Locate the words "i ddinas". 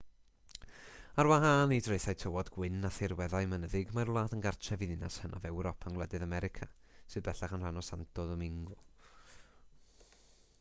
4.87-5.19